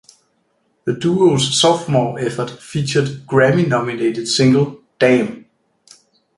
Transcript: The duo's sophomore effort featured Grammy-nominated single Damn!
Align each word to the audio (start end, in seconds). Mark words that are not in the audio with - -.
The 0.85 0.93
duo's 0.95 1.55
sophomore 1.59 2.17
effort 2.17 2.49
featured 2.49 3.27
Grammy-nominated 3.27 4.27
single 4.27 4.81
Damn! 4.97 5.45